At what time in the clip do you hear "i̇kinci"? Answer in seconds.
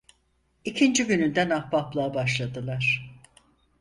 0.65-1.05